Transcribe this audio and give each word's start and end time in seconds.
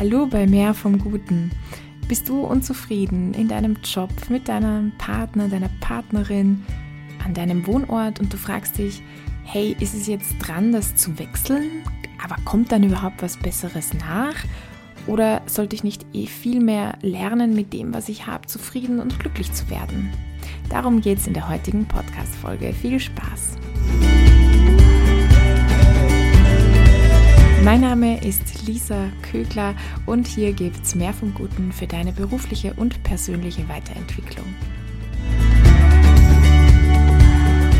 Hallo 0.00 0.24
bei 0.24 0.46
Mehr 0.46 0.72
vom 0.72 0.98
Guten. 0.98 1.50
Bist 2.08 2.30
du 2.30 2.40
unzufrieden 2.40 3.34
in 3.34 3.48
deinem 3.48 3.76
Job, 3.84 4.08
mit 4.30 4.48
deinem 4.48 4.92
Partner, 4.96 5.46
deiner 5.46 5.68
Partnerin, 5.80 6.64
an 7.22 7.34
deinem 7.34 7.66
Wohnort 7.66 8.18
und 8.18 8.32
du 8.32 8.38
fragst 8.38 8.78
dich, 8.78 9.02
hey, 9.44 9.76
ist 9.78 9.92
es 9.92 10.06
jetzt 10.06 10.38
dran, 10.38 10.72
das 10.72 10.96
zu 10.96 11.18
wechseln? 11.18 11.84
Aber 12.24 12.36
kommt 12.46 12.72
dann 12.72 12.82
überhaupt 12.82 13.20
was 13.20 13.36
Besseres 13.36 13.92
nach? 13.92 14.36
Oder 15.06 15.42
sollte 15.44 15.76
ich 15.76 15.84
nicht 15.84 16.06
eh 16.14 16.24
viel 16.24 16.60
mehr 16.60 16.96
lernen, 17.02 17.54
mit 17.54 17.74
dem, 17.74 17.92
was 17.92 18.08
ich 18.08 18.26
habe, 18.26 18.46
zufrieden 18.46 19.00
und 19.00 19.20
glücklich 19.20 19.52
zu 19.52 19.68
werden? 19.68 20.10
Darum 20.70 21.02
geht 21.02 21.18
es 21.18 21.26
in 21.26 21.34
der 21.34 21.46
heutigen 21.46 21.84
Podcast-Folge. 21.84 22.72
Viel 22.72 23.00
Spaß! 23.00 23.58
Mein 27.62 27.82
Name 27.82 28.24
ist 28.24 28.66
Lisa 28.66 29.10
Kögler 29.20 29.74
und 30.06 30.26
hier 30.26 30.54
gibt 30.54 30.82
es 30.82 30.94
mehr 30.94 31.12
vom 31.12 31.34
Guten 31.34 31.72
für 31.72 31.86
deine 31.86 32.10
berufliche 32.10 32.72
und 32.72 33.02
persönliche 33.02 33.68
Weiterentwicklung. 33.68 34.46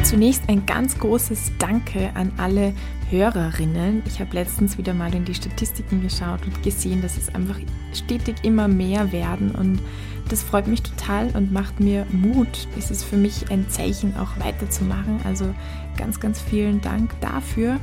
Zunächst 0.03 0.43
ein 0.49 0.67
ganz 0.67 0.99
großes 0.99 1.53
Danke 1.59 2.11
an 2.15 2.31
alle 2.37 2.75
Hörerinnen. 3.09 4.03
Ich 4.07 4.21
habe 4.21 4.35
letztens 4.35 4.77
wieder 4.77 4.93
mal 4.93 5.15
in 5.15 5.25
die 5.25 5.35
Statistiken 5.35 6.03
geschaut 6.03 6.45
und 6.45 6.63
gesehen, 6.63 7.01
dass 7.01 7.17
es 7.17 7.35
einfach 7.35 7.59
stetig 7.95 8.37
immer 8.43 8.69
mehr 8.69 9.13
werden 9.13 9.53
und 9.53 9.81
das 10.31 10.43
freut 10.45 10.69
mich 10.69 10.83
total 10.83 11.29
und 11.37 11.53
macht 11.53 11.81
mir 11.81 12.07
Mut. 12.11 12.69
Es 12.79 12.91
ist 12.91 13.05
für 13.05 13.17
mich 13.17 13.51
ein 13.51 13.69
Zeichen, 13.69 14.17
auch 14.17 14.39
weiterzumachen. 14.39 15.21
Also 15.25 15.53
ganz, 15.97 16.21
ganz 16.21 16.41
vielen 16.41 16.81
Dank 16.81 17.19
dafür. 17.21 17.81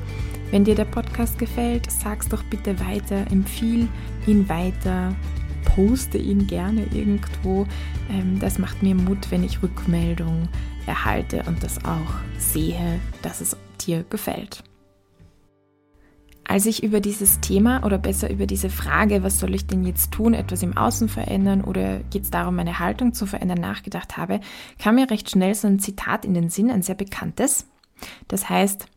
Wenn 0.50 0.64
dir 0.64 0.76
der 0.76 0.86
Podcast 0.86 1.38
gefällt, 1.38 1.92
sag's 1.92 2.30
doch 2.30 2.44
bitte 2.44 2.80
weiter, 2.80 3.30
empfiehl 3.30 3.90
ihn 4.26 4.48
weiter, 4.48 5.14
poste 5.66 6.18
ihn 6.18 6.48
gerne 6.48 6.86
irgendwo. 6.94 7.68
Ähm, 8.10 8.40
das 8.40 8.60
macht 8.60 8.82
mir 8.82 8.96
Mut, 8.96 9.30
wenn 9.30 9.44
ich 9.44 9.62
Rückmeldung 9.62 10.48
erhalte 10.86 11.44
und 11.48 11.62
das 11.64 11.84
auch 11.84 12.14
sehe, 12.38 13.00
dass 13.22 13.42
es 13.42 13.58
dir 13.86 14.06
gefällt. 14.10 14.64
Als 16.50 16.66
ich 16.66 16.82
über 16.82 17.02
dieses 17.02 17.42
Thema 17.42 17.84
oder 17.84 17.98
besser 17.98 18.30
über 18.30 18.48
diese 18.48 18.70
Frage, 18.70 19.22
was 19.22 19.38
soll 19.40 19.54
ich 19.54 19.68
denn 19.68 19.84
jetzt 19.84 20.14
tun, 20.14 20.34
etwas 20.34 20.64
im 20.64 20.78
Außen 20.78 21.10
verändern 21.10 21.62
oder 21.62 22.00
geht 22.10 22.24
es 22.24 22.32
darum, 22.32 22.56
meine 22.56 22.80
Haltung 22.80 23.14
zu 23.14 23.26
verändern, 23.26 23.60
nachgedacht 23.60 24.16
habe, 24.16 24.40
kam 24.80 24.96
mir 24.96 25.12
recht 25.12 25.30
schnell 25.30 25.54
so 25.56 25.68
ein 25.68 25.80
Zitat 25.80 26.24
in 26.24 26.34
den 26.34 26.50
Sinn, 26.50 26.72
ein 26.72 26.84
sehr 26.84 26.96
bekanntes. 26.96 27.68
Das 28.30 28.48
heißt, 28.50 28.88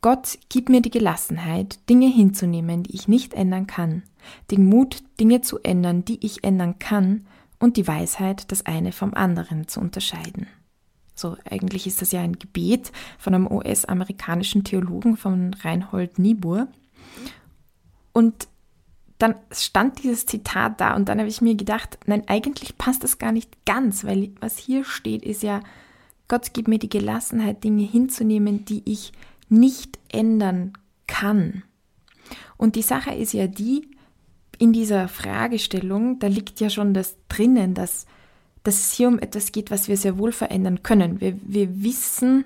Gott 0.00 0.38
gib 0.48 0.70
mir 0.70 0.80
die 0.80 0.90
Gelassenheit, 0.90 1.78
Dinge 1.90 2.08
hinzunehmen, 2.08 2.84
die 2.84 2.94
ich 2.94 3.08
nicht 3.08 3.34
ändern 3.34 3.66
kann, 3.66 4.02
den 4.50 4.64
Mut, 4.64 5.02
Dinge 5.20 5.42
zu 5.42 5.58
ändern, 5.58 6.06
die 6.06 6.24
ich 6.24 6.44
ändern 6.44 6.78
kann, 6.78 7.26
und 7.58 7.76
die 7.76 7.86
Weisheit, 7.86 8.50
das 8.50 8.64
eine 8.64 8.90
vom 8.90 9.12
anderen 9.12 9.68
zu 9.68 9.80
unterscheiden. 9.80 10.46
So, 11.20 11.36
eigentlich 11.48 11.86
ist 11.86 12.00
das 12.00 12.12
ja 12.12 12.20
ein 12.20 12.38
Gebet 12.38 12.92
von 13.18 13.34
einem 13.34 13.46
US-amerikanischen 13.46 14.64
Theologen, 14.64 15.18
von 15.18 15.54
Reinhold 15.62 16.18
Niebuhr. 16.18 16.68
Und 18.12 18.48
dann 19.18 19.34
stand 19.52 20.02
dieses 20.02 20.24
Zitat 20.24 20.80
da 20.80 20.96
und 20.96 21.10
dann 21.10 21.18
habe 21.18 21.28
ich 21.28 21.42
mir 21.42 21.54
gedacht, 21.54 21.98
nein, 22.06 22.22
eigentlich 22.26 22.78
passt 22.78 23.04
das 23.04 23.18
gar 23.18 23.32
nicht 23.32 23.66
ganz, 23.66 24.04
weil 24.04 24.30
was 24.40 24.56
hier 24.56 24.84
steht, 24.84 25.22
ist 25.22 25.42
ja, 25.42 25.60
Gott 26.26 26.54
gibt 26.54 26.68
mir 26.68 26.78
die 26.78 26.88
Gelassenheit, 26.88 27.62
Dinge 27.64 27.82
hinzunehmen, 27.82 28.64
die 28.64 28.82
ich 28.90 29.12
nicht 29.50 29.98
ändern 30.10 30.72
kann. 31.06 31.64
Und 32.56 32.76
die 32.76 32.82
Sache 32.82 33.12
ist 33.14 33.34
ja 33.34 33.46
die, 33.46 33.90
in 34.58 34.72
dieser 34.72 35.08
Fragestellung, 35.08 36.18
da 36.18 36.28
liegt 36.28 36.60
ja 36.60 36.70
schon 36.70 36.94
das 36.94 37.16
drinnen, 37.28 37.74
dass 37.74 38.06
dass 38.62 38.76
es 38.76 38.92
hier 38.92 39.08
um 39.08 39.18
etwas 39.18 39.52
geht, 39.52 39.70
was 39.70 39.88
wir 39.88 39.96
sehr 39.96 40.18
wohl 40.18 40.32
verändern 40.32 40.82
können. 40.82 41.20
Wir, 41.20 41.36
wir 41.42 41.82
wissen, 41.82 42.44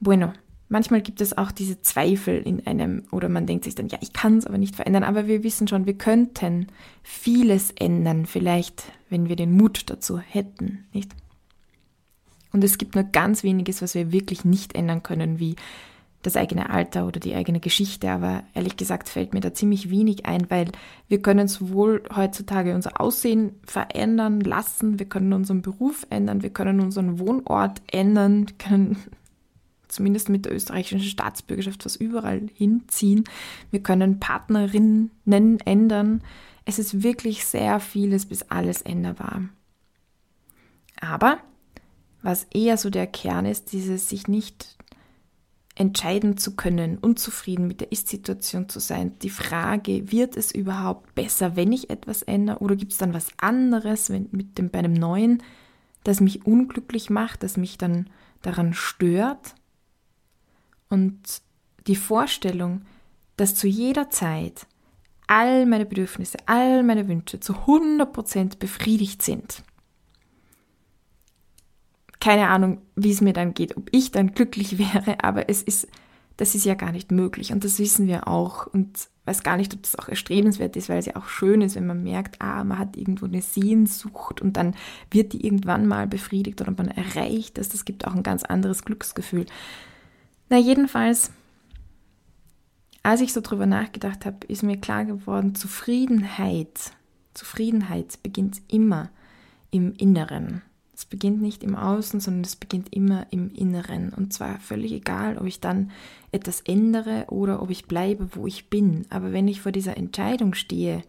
bueno, 0.00 0.32
manchmal 0.68 1.00
gibt 1.00 1.20
es 1.20 1.36
auch 1.36 1.50
diese 1.50 1.80
Zweifel 1.80 2.42
in 2.42 2.66
einem, 2.66 3.04
oder 3.10 3.28
man 3.28 3.46
denkt 3.46 3.64
sich 3.64 3.74
dann, 3.74 3.88
ja, 3.88 3.98
ich 4.00 4.12
kann 4.12 4.38
es 4.38 4.46
aber 4.46 4.58
nicht 4.58 4.76
verändern, 4.76 5.04
aber 5.04 5.26
wir 5.26 5.42
wissen 5.42 5.68
schon, 5.68 5.86
wir 5.86 5.96
könnten 5.96 6.66
vieles 7.02 7.70
ändern, 7.72 8.26
vielleicht, 8.26 8.84
wenn 9.08 9.28
wir 9.28 9.36
den 9.36 9.56
Mut 9.56 9.84
dazu 9.86 10.18
hätten, 10.18 10.84
nicht? 10.92 11.10
Und 12.50 12.64
es 12.64 12.78
gibt 12.78 12.94
nur 12.94 13.04
ganz 13.04 13.42
weniges, 13.42 13.82
was 13.82 13.94
wir 13.94 14.10
wirklich 14.10 14.44
nicht 14.44 14.74
ändern 14.74 15.02
können, 15.02 15.38
wie 15.38 15.56
das 16.22 16.36
eigene 16.36 16.70
Alter 16.70 17.06
oder 17.06 17.20
die 17.20 17.34
eigene 17.34 17.60
Geschichte, 17.60 18.10
aber 18.10 18.42
ehrlich 18.54 18.76
gesagt 18.76 19.08
fällt 19.08 19.34
mir 19.34 19.40
da 19.40 19.54
ziemlich 19.54 19.88
wenig 19.88 20.26
ein, 20.26 20.50
weil 20.50 20.72
wir 21.06 21.22
können 21.22 21.46
sowohl 21.46 22.02
heutzutage 22.14 22.74
unser 22.74 23.00
Aussehen 23.00 23.52
verändern 23.64 24.40
lassen, 24.40 24.98
wir 24.98 25.06
können 25.06 25.32
unseren 25.32 25.62
Beruf 25.62 26.06
ändern, 26.10 26.42
wir 26.42 26.50
können 26.50 26.80
unseren 26.80 27.20
Wohnort 27.20 27.82
ändern, 27.92 28.46
können 28.58 28.96
zumindest 29.88 30.28
mit 30.28 30.44
der 30.44 30.54
österreichischen 30.54 31.00
Staatsbürgerschaft 31.00 31.84
was 31.84 31.94
überall 31.94 32.48
hinziehen, 32.52 33.24
wir 33.70 33.82
können 33.82 34.18
Partnerinnen 34.18 35.10
ändern. 35.24 36.22
Es 36.64 36.78
ist 36.78 37.02
wirklich 37.02 37.46
sehr 37.46 37.80
vieles 37.80 38.26
bis 38.26 38.42
alles 38.42 38.82
änderbar. 38.82 39.44
Aber 41.00 41.38
was 42.22 42.44
eher 42.52 42.76
so 42.76 42.90
der 42.90 43.06
Kern 43.06 43.46
ist, 43.46 43.72
dieses 43.72 44.08
sich 44.08 44.26
nicht 44.26 44.77
entscheiden 45.78 46.36
zu 46.36 46.56
können, 46.56 46.98
unzufrieden 46.98 47.68
mit 47.68 47.80
der 47.80 47.92
Ist-Situation 47.92 48.68
zu 48.68 48.80
sein. 48.80 49.18
Die 49.20 49.30
Frage, 49.30 50.10
wird 50.10 50.36
es 50.36 50.52
überhaupt 50.52 51.14
besser, 51.14 51.54
wenn 51.54 51.72
ich 51.72 51.88
etwas 51.88 52.22
ändere 52.22 52.58
oder 52.58 52.74
gibt 52.74 52.92
es 52.92 52.98
dann 52.98 53.14
was 53.14 53.28
anderes 53.38 54.10
wenn, 54.10 54.28
mit 54.32 54.58
dem, 54.58 54.70
bei 54.70 54.80
einem 54.80 54.94
Neuen, 54.94 55.42
das 56.02 56.20
mich 56.20 56.44
unglücklich 56.44 57.10
macht, 57.10 57.44
das 57.44 57.56
mich 57.56 57.78
dann 57.78 58.10
daran 58.42 58.74
stört? 58.74 59.54
Und 60.88 61.42
die 61.86 61.96
Vorstellung, 61.96 62.82
dass 63.36 63.54
zu 63.54 63.68
jeder 63.68 64.10
Zeit 64.10 64.66
all 65.28 65.64
meine 65.64 65.86
Bedürfnisse, 65.86 66.38
all 66.46 66.82
meine 66.82 67.06
Wünsche 67.06 67.38
zu 67.38 67.52
100% 67.52 68.58
befriedigt 68.58 69.22
sind 69.22 69.62
keine 72.20 72.48
Ahnung, 72.48 72.80
wie 72.96 73.10
es 73.10 73.20
mir 73.20 73.32
dann 73.32 73.54
geht, 73.54 73.76
ob 73.76 73.88
ich 73.92 74.10
dann 74.10 74.32
glücklich 74.32 74.78
wäre, 74.94 75.22
aber 75.22 75.48
es 75.48 75.62
ist, 75.62 75.88
das 76.36 76.54
ist 76.54 76.64
ja 76.64 76.74
gar 76.74 76.92
nicht 76.92 77.10
möglich 77.10 77.52
und 77.52 77.64
das 77.64 77.78
wissen 77.78 78.06
wir 78.06 78.28
auch 78.28 78.66
und 78.66 79.08
weiß 79.24 79.42
gar 79.42 79.56
nicht, 79.56 79.74
ob 79.74 79.82
das 79.82 79.98
auch 79.98 80.08
erstrebenswert 80.08 80.76
ist, 80.76 80.88
weil 80.88 80.98
es 80.98 81.06
ja 81.06 81.16
auch 81.16 81.28
schön 81.28 81.60
ist, 81.60 81.76
wenn 81.76 81.86
man 81.86 82.02
merkt, 82.02 82.40
ah, 82.40 82.64
man 82.64 82.78
hat 82.78 82.96
irgendwo 82.96 83.26
eine 83.26 83.42
Sehnsucht 83.42 84.40
und 84.40 84.56
dann 84.56 84.74
wird 85.10 85.32
die 85.32 85.44
irgendwann 85.44 85.86
mal 85.86 86.06
befriedigt 86.06 86.60
oder 86.60 86.72
man 86.72 86.88
erreicht 86.88 87.58
das, 87.58 87.68
das 87.68 87.84
gibt 87.84 88.06
auch 88.06 88.14
ein 88.14 88.22
ganz 88.22 88.42
anderes 88.42 88.84
Glücksgefühl. 88.84 89.46
Na, 90.48 90.56
jedenfalls, 90.56 91.30
als 93.02 93.20
ich 93.20 93.32
so 93.32 93.40
drüber 93.42 93.66
nachgedacht 93.66 94.24
habe, 94.24 94.46
ist 94.46 94.62
mir 94.62 94.78
klar 94.78 95.04
geworden, 95.04 95.54
Zufriedenheit, 95.54 96.92
Zufriedenheit 97.34 98.22
beginnt 98.22 98.62
immer 98.68 99.10
im 99.70 99.92
Inneren. 99.94 100.62
Es 100.98 101.04
beginnt 101.04 101.40
nicht 101.40 101.62
im 101.62 101.76
Außen, 101.76 102.18
sondern 102.18 102.42
es 102.42 102.56
beginnt 102.56 102.92
immer 102.92 103.24
im 103.30 103.54
Inneren. 103.54 104.12
Und 104.12 104.32
zwar 104.32 104.58
völlig 104.58 104.90
egal, 104.90 105.38
ob 105.38 105.46
ich 105.46 105.60
dann 105.60 105.92
etwas 106.32 106.60
ändere 106.62 107.26
oder 107.28 107.62
ob 107.62 107.70
ich 107.70 107.86
bleibe, 107.86 108.30
wo 108.32 108.48
ich 108.48 108.68
bin. 108.68 109.06
Aber 109.08 109.32
wenn 109.32 109.46
ich 109.46 109.60
vor 109.60 109.70
dieser 109.70 109.96
Entscheidung 109.96 110.54
stehe, 110.54 111.02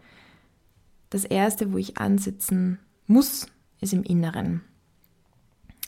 das 1.10 1.24
Erste, 1.24 1.72
wo 1.72 1.76
ich 1.76 1.98
ansitzen 1.98 2.78
muss, 3.08 3.48
ist 3.80 3.92
im 3.92 4.04
Inneren. 4.04 4.60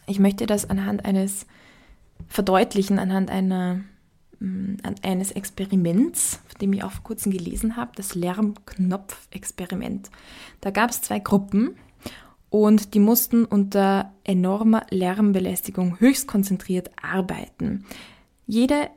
Ich 0.08 0.19
möchte 0.19 0.46
das 0.46 0.69
anhand 0.69 1.04
eines 1.04 1.46
verdeutlichen, 2.26 2.98
anhand 2.98 3.30
einer, 3.30 3.84
mm, 4.40 4.78
eines 5.02 5.30
Experiments, 5.30 6.40
von 6.48 6.58
dem 6.60 6.72
ich 6.72 6.82
auch 6.82 6.90
vor 6.90 7.04
kurzem 7.04 7.30
gelesen 7.30 7.76
habe, 7.76 7.92
das 7.94 8.16
Lärmknopf-Experiment. 8.16 10.10
Da 10.60 10.72
gab 10.72 10.90
es 10.90 11.02
zwei 11.02 11.20
Gruppen 11.20 11.76
und 12.52 12.93
die 12.93 12.99
mussten 12.99 13.46
unter 13.46 14.12
enormer 14.25 14.84
Lärmbelästigung 14.90 15.99
höchst 16.00 16.28
konzentriert 16.28 16.90
arbeiten. 17.00 17.87
Jede 18.46 18.90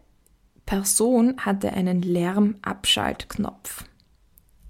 Person 0.66 1.36
hatte 1.38 1.72
einen 1.72 2.02
Lärmabschaltknopf. 2.02 3.86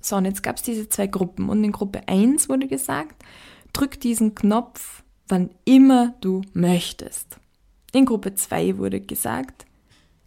So, 0.01 0.17
und 0.17 0.25
jetzt 0.25 0.43
gab 0.43 0.57
es 0.57 0.61
diese 0.61 0.87
zwei 0.87 1.07
Gruppen 1.07 1.49
und 1.49 1.63
in 1.63 1.71
Gruppe 1.71 2.07
1 2.07 2.47
wurde 2.47 2.67
gesagt, 2.67 3.23
drück 3.73 3.99
diesen 3.99 4.35
Knopf, 4.35 5.01
wann 5.27 5.49
immer 5.65 6.13
du 6.21 6.41
möchtest. 6.53 7.39
In 7.91 8.05
Gruppe 8.05 8.35
2 8.35 8.77
wurde 8.77 9.01
gesagt, 9.01 9.65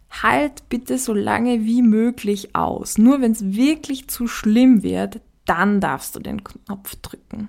halt 0.09 0.67
bitte 0.67 0.97
so 0.97 1.13
lange 1.13 1.63
wie 1.63 1.81
möglich 1.81 2.57
aus. 2.57 2.97
Nur 2.97 3.21
wenn 3.21 3.31
es 3.31 3.53
wirklich 3.53 4.09
zu 4.09 4.27
schlimm 4.27 4.83
wird, 4.83 5.21
dann 5.45 5.79
darfst 5.79 6.17
du 6.17 6.19
den 6.19 6.43
Knopf 6.43 6.97
drücken. 6.97 7.47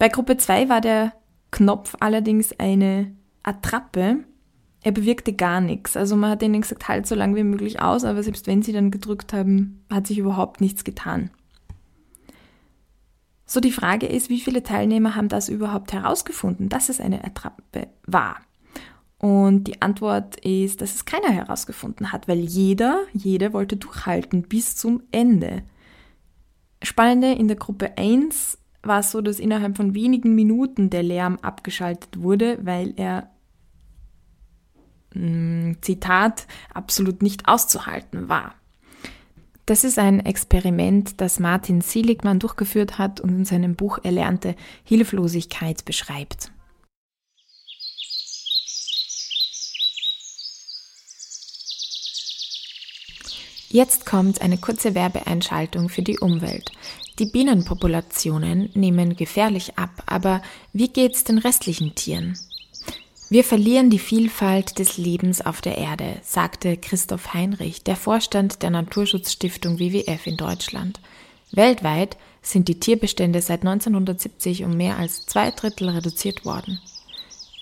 Bei 0.00 0.08
Gruppe 0.08 0.38
2 0.38 0.70
war 0.70 0.80
der 0.80 1.12
Knopf 1.50 1.94
allerdings 2.00 2.58
eine 2.58 3.14
Attrappe, 3.42 4.24
er 4.82 4.92
bewirkte 4.92 5.34
gar 5.34 5.60
nichts. 5.60 5.94
Also 5.94 6.16
man 6.16 6.30
hat 6.30 6.42
ihnen 6.42 6.62
gesagt, 6.62 6.88
halt 6.88 7.06
so 7.06 7.14
lange 7.14 7.36
wie 7.36 7.44
möglich 7.44 7.82
aus, 7.82 8.04
aber 8.04 8.22
selbst 8.22 8.46
wenn 8.46 8.62
sie 8.62 8.72
dann 8.72 8.90
gedrückt 8.90 9.34
haben, 9.34 9.84
hat 9.90 10.06
sich 10.06 10.16
überhaupt 10.16 10.62
nichts 10.62 10.84
getan. 10.84 11.28
So 13.44 13.60
die 13.60 13.72
Frage 13.72 14.06
ist, 14.06 14.30
wie 14.30 14.40
viele 14.40 14.62
Teilnehmer 14.62 15.16
haben 15.16 15.28
das 15.28 15.50
überhaupt 15.50 15.92
herausgefunden, 15.92 16.70
dass 16.70 16.88
es 16.88 16.98
eine 16.98 17.22
Attrappe 17.22 17.88
war? 18.06 18.36
Und 19.18 19.64
die 19.64 19.82
Antwort 19.82 20.36
ist, 20.40 20.80
dass 20.80 20.94
es 20.94 21.04
keiner 21.04 21.28
herausgefunden 21.28 22.10
hat, 22.10 22.26
weil 22.26 22.38
jeder, 22.38 23.02
jede 23.12 23.52
wollte 23.52 23.76
durchhalten 23.76 24.44
bis 24.44 24.76
zum 24.76 25.02
Ende. 25.12 25.62
Spannende 26.82 27.32
in 27.32 27.48
der 27.48 27.58
Gruppe 27.58 27.98
1 27.98 28.56
war 28.82 29.00
es 29.00 29.10
so, 29.10 29.20
dass 29.20 29.38
innerhalb 29.38 29.76
von 29.76 29.94
wenigen 29.94 30.34
Minuten 30.34 30.90
der 30.90 31.02
Lärm 31.02 31.38
abgeschaltet 31.42 32.22
wurde, 32.22 32.58
weil 32.62 32.94
er 32.96 33.30
Mm, 35.14 35.72
Zitat, 35.80 36.46
absolut 36.72 37.22
nicht 37.22 37.48
auszuhalten 37.48 38.28
war. 38.28 38.54
Das 39.66 39.84
ist 39.84 39.98
ein 39.98 40.24
Experiment, 40.24 41.20
das 41.20 41.38
Martin 41.38 41.80
Seligmann 41.80 42.38
durchgeführt 42.38 42.98
hat 42.98 43.20
und 43.20 43.30
in 43.30 43.44
seinem 43.44 43.76
Buch 43.76 43.98
Erlernte 44.02 44.56
Hilflosigkeit 44.84 45.84
beschreibt. 45.84 46.52
Jetzt 53.68 54.04
kommt 54.04 54.42
eine 54.42 54.58
kurze 54.58 54.96
Werbeeinschaltung 54.96 55.88
für 55.88 56.02
die 56.02 56.18
Umwelt. 56.18 56.72
Die 57.20 57.26
Bienenpopulationen 57.26 58.70
nehmen 58.72 59.14
gefährlich 59.14 59.76
ab, 59.76 59.90
aber 60.06 60.40
wie 60.72 60.88
geht's 60.88 61.22
den 61.22 61.36
restlichen 61.36 61.94
Tieren? 61.94 62.38
Wir 63.28 63.44
verlieren 63.44 63.90
die 63.90 63.98
Vielfalt 63.98 64.78
des 64.78 64.96
Lebens 64.96 65.44
auf 65.44 65.60
der 65.60 65.76
Erde, 65.76 66.16
sagte 66.22 66.78
Christoph 66.78 67.34
Heinrich, 67.34 67.84
der 67.84 67.96
Vorstand 67.96 68.62
der 68.62 68.70
Naturschutzstiftung 68.70 69.78
WWF 69.78 70.26
in 70.26 70.38
Deutschland. 70.38 70.98
Weltweit 71.52 72.16
sind 72.40 72.68
die 72.68 72.80
Tierbestände 72.80 73.42
seit 73.42 73.66
1970 73.66 74.64
um 74.64 74.74
mehr 74.74 74.96
als 74.96 75.26
zwei 75.26 75.50
Drittel 75.50 75.90
reduziert 75.90 76.46
worden. 76.46 76.80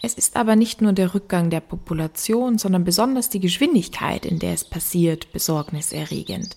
Es 0.00 0.14
ist 0.14 0.36
aber 0.36 0.54
nicht 0.54 0.80
nur 0.80 0.92
der 0.92 1.12
Rückgang 1.14 1.50
der 1.50 1.58
Population, 1.60 2.56
sondern 2.58 2.84
besonders 2.84 3.30
die 3.30 3.40
Geschwindigkeit, 3.40 4.24
in 4.24 4.38
der 4.38 4.54
es 4.54 4.62
passiert, 4.64 5.32
besorgniserregend. 5.32 6.56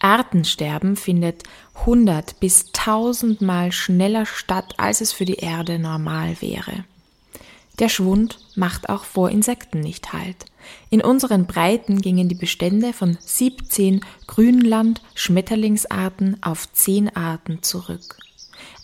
Artensterben 0.00 0.96
findet 0.96 1.42
100 1.80 2.40
bis 2.40 2.68
1000 2.68 3.42
Mal 3.42 3.72
schneller 3.72 4.24
statt, 4.26 4.74
als 4.78 5.02
es 5.02 5.12
für 5.12 5.26
die 5.26 5.34
Erde 5.34 5.78
normal 5.78 6.40
wäre. 6.40 6.84
Der 7.78 7.88
Schwund 7.88 8.40
macht 8.56 8.88
auch 8.88 9.04
vor 9.04 9.30
Insekten 9.30 9.78
nicht 9.80 10.12
Halt. 10.12 10.46
In 10.90 11.00
unseren 11.00 11.46
Breiten 11.46 12.00
gingen 12.00 12.28
die 12.28 12.34
Bestände 12.34 12.92
von 12.92 13.16
17 13.20 14.00
Grünland-Schmetterlingsarten 14.26 16.42
auf 16.42 16.72
10 16.72 17.14
Arten 17.14 17.62
zurück. 17.62 18.16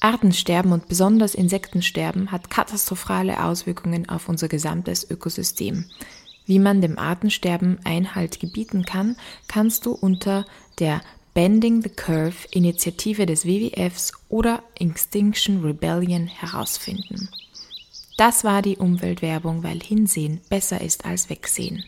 Artensterben 0.00 0.72
und 0.72 0.88
besonders 0.88 1.34
Insektensterben 1.34 2.32
hat 2.32 2.50
katastrophale 2.50 3.42
Auswirkungen 3.42 4.08
auf 4.08 4.28
unser 4.28 4.48
gesamtes 4.48 5.08
Ökosystem. 5.10 5.86
Wie 6.46 6.58
man 6.58 6.80
dem 6.80 6.98
Artensterben 6.98 7.78
Einhalt 7.84 8.38
gebieten 8.40 8.84
kann, 8.84 9.16
kannst 9.48 9.86
du 9.86 9.92
unter 9.92 10.44
der 10.78 11.00
Bending 11.32 11.82
the 11.82 11.88
Curve 11.88 12.46
Initiative 12.52 13.26
des 13.26 13.44
WWFs 13.44 14.12
oder 14.28 14.62
Extinction 14.78 15.62
Rebellion 15.64 16.26
herausfinden. 16.26 17.28
Das 18.16 18.44
war 18.44 18.62
die 18.62 18.76
Umweltwerbung, 18.76 19.64
weil 19.64 19.80
Hinsehen 19.80 20.40
besser 20.48 20.80
ist 20.80 21.04
als 21.04 21.30
Wegsehen. 21.30 21.84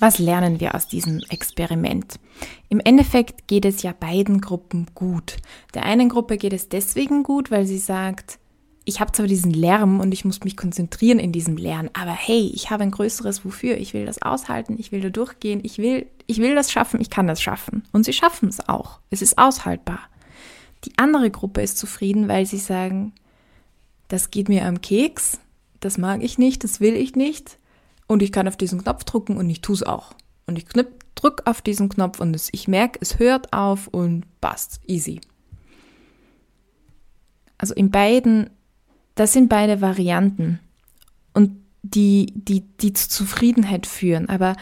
Was 0.00 0.18
lernen 0.18 0.60
wir 0.60 0.76
aus 0.76 0.86
diesem 0.86 1.20
Experiment? 1.28 2.20
Im 2.68 2.78
Endeffekt 2.78 3.48
geht 3.48 3.64
es 3.64 3.82
ja 3.82 3.92
beiden 3.92 4.40
Gruppen 4.40 4.86
gut. 4.94 5.36
Der 5.74 5.84
einen 5.84 6.08
Gruppe 6.08 6.36
geht 6.36 6.52
es 6.52 6.68
deswegen 6.68 7.24
gut, 7.24 7.50
weil 7.50 7.66
sie 7.66 7.78
sagt, 7.78 8.38
ich 8.84 9.00
habe 9.00 9.10
zwar 9.10 9.26
diesen 9.26 9.50
Lärm 9.50 9.98
und 9.98 10.12
ich 10.12 10.24
muss 10.24 10.44
mich 10.44 10.56
konzentrieren 10.56 11.18
in 11.18 11.32
diesem 11.32 11.56
Lernen, 11.56 11.90
aber 11.94 12.12
hey, 12.12 12.50
ich 12.54 12.70
habe 12.70 12.84
ein 12.84 12.92
größeres 12.92 13.44
Wofür. 13.44 13.76
Ich 13.76 13.92
will 13.92 14.06
das 14.06 14.22
aushalten, 14.22 14.76
ich 14.78 14.92
will 14.92 15.00
da 15.00 15.10
durchgehen, 15.10 15.60
ich 15.64 15.78
will, 15.78 16.06
ich 16.26 16.38
will 16.38 16.54
das 16.54 16.70
schaffen, 16.70 17.00
ich 17.00 17.10
kann 17.10 17.26
das 17.26 17.42
schaffen. 17.42 17.82
Und 17.92 18.04
sie 18.04 18.12
schaffen 18.12 18.48
es 18.48 18.68
auch. 18.68 19.00
Es 19.10 19.20
ist 19.20 19.36
aushaltbar. 19.36 20.00
Die 20.84 20.92
andere 20.96 21.30
Gruppe 21.30 21.60
ist 21.60 21.76
zufrieden, 21.76 22.28
weil 22.28 22.46
sie 22.46 22.58
sagen, 22.58 23.12
das 24.06 24.30
geht 24.30 24.48
mir 24.48 24.64
am 24.64 24.80
Keks, 24.80 25.40
das 25.80 25.98
mag 25.98 26.22
ich 26.22 26.38
nicht, 26.38 26.62
das 26.62 26.78
will 26.80 26.94
ich 26.94 27.16
nicht. 27.16 27.57
Und 28.08 28.22
ich 28.22 28.32
kann 28.32 28.48
auf 28.48 28.56
diesen 28.56 28.82
Knopf 28.82 29.04
drücken 29.04 29.36
und 29.36 29.48
ich 29.48 29.60
tue 29.60 29.76
es 29.76 29.84
auch. 29.84 30.14
Und 30.46 30.58
ich 30.58 30.64
drücke 31.14 31.46
auf 31.46 31.62
diesen 31.62 31.88
Knopf 31.88 32.18
und 32.18 32.34
es, 32.34 32.48
ich 32.52 32.66
merke, 32.66 32.98
es 33.00 33.20
hört 33.20 33.52
auf 33.52 33.86
und 33.86 34.24
passt. 34.40 34.80
Easy. 34.86 35.20
Also 37.58 37.74
in 37.74 37.90
beiden 37.90 38.50
das 39.18 39.32
sind 39.32 39.48
beide 39.48 39.80
Varianten 39.80 40.60
und 41.34 41.50
die, 41.82 42.32
die, 42.36 42.60
die 42.60 42.92
zu 42.92 43.08
Zufriedenheit 43.08 43.84
führen. 43.84 44.28
Aber 44.28 44.54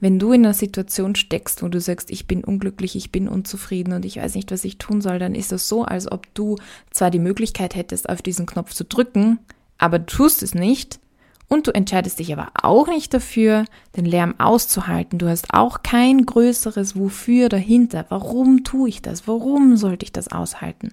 wenn 0.00 0.18
du 0.18 0.32
in 0.32 0.46
einer 0.46 0.54
Situation 0.54 1.14
steckst, 1.14 1.62
wo 1.62 1.68
du 1.68 1.78
sagst, 1.78 2.10
ich 2.10 2.26
bin 2.26 2.42
unglücklich, 2.42 2.96
ich 2.96 3.12
bin 3.12 3.28
unzufrieden 3.28 3.92
und 3.92 4.06
ich 4.06 4.16
weiß 4.16 4.34
nicht, 4.34 4.50
was 4.50 4.64
ich 4.64 4.78
tun 4.78 5.02
soll, 5.02 5.18
dann 5.18 5.34
ist 5.34 5.52
das 5.52 5.68
so, 5.68 5.84
als 5.84 6.10
ob 6.10 6.32
du 6.32 6.56
zwar 6.90 7.10
die 7.10 7.18
Möglichkeit 7.18 7.74
hättest, 7.74 8.08
auf 8.08 8.22
diesen 8.22 8.46
Knopf 8.46 8.72
zu 8.72 8.84
drücken, 8.84 9.40
aber 9.76 9.98
du 9.98 10.06
tust 10.06 10.42
es 10.42 10.54
nicht 10.54 11.00
und 11.48 11.66
du 11.66 11.74
entscheidest 11.74 12.18
dich 12.18 12.30
aber 12.32 12.50
auch 12.62 12.88
nicht 12.88 13.14
dafür, 13.14 13.64
den 13.96 14.04
Lärm 14.04 14.34
auszuhalten. 14.38 15.18
Du 15.18 15.28
hast 15.28 15.54
auch 15.54 15.82
kein 15.82 16.26
größeres 16.26 16.94
Wofür 16.94 17.48
dahinter. 17.48 18.04
Warum 18.10 18.64
tue 18.64 18.90
ich 18.90 19.00
das? 19.00 19.26
Warum 19.26 19.78
sollte 19.78 20.04
ich 20.04 20.12
das 20.12 20.28
aushalten? 20.28 20.92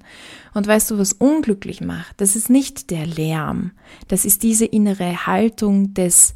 Und 0.53 0.65
weißt 0.65 0.91
du, 0.91 0.97
was 0.97 1.11
unglücklich 1.11 1.81
macht? 1.81 2.21
Das 2.21 2.37
ist 2.37 2.49
nicht 2.49 2.89
der 2.89 3.05
Lärm. 3.05 3.71
Das 4.07 4.23
ist 4.23 4.43
diese 4.43 4.65
innere 4.65 5.27
Haltung 5.27 5.93
des, 5.93 6.33